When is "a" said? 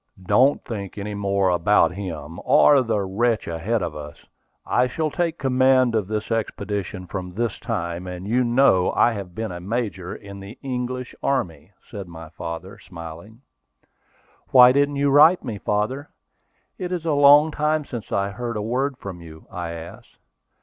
9.51-9.59, 17.05-17.13, 18.57-18.61